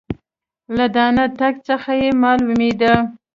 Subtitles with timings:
[0.77, 2.95] له درانه تګ څخه یې مالومېدل.